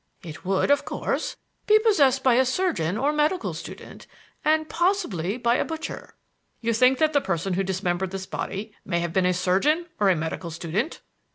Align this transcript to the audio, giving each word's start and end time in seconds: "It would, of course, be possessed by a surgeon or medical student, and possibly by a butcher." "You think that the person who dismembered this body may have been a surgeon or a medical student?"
"It 0.23 0.43
would, 0.43 0.71
of 0.71 0.83
course, 0.83 1.37
be 1.67 1.77
possessed 1.77 2.23
by 2.23 2.33
a 2.33 2.43
surgeon 2.43 2.97
or 2.97 3.13
medical 3.13 3.53
student, 3.53 4.07
and 4.43 4.67
possibly 4.67 5.37
by 5.37 5.57
a 5.57 5.63
butcher." 5.63 6.15
"You 6.59 6.73
think 6.73 6.97
that 6.97 7.13
the 7.13 7.21
person 7.21 7.53
who 7.53 7.61
dismembered 7.63 8.09
this 8.09 8.25
body 8.25 8.73
may 8.83 8.99
have 9.01 9.13
been 9.13 9.27
a 9.27 9.33
surgeon 9.35 9.85
or 9.99 10.09
a 10.09 10.15
medical 10.15 10.49
student?" 10.49 11.01